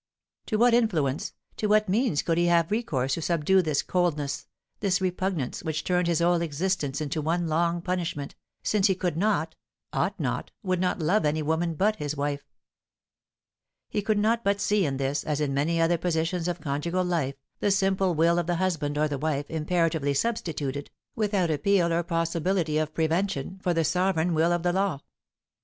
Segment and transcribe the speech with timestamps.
[0.47, 4.47] To what influence, to what means could he have recourse to subdue this coldness,
[4.79, 8.33] this repugnance, which turned his whole existence into one long punishment,
[8.63, 9.53] since he could not
[9.93, 12.47] ought not would not love any woman but his wife?
[13.91, 17.35] He could not but see in this, as in many other positions of conjugal life,
[17.59, 22.79] the simple will of the husband or the wife imperatively substituted, without appeal or possibility
[22.79, 25.01] of prevention, for the sovereign will of the law.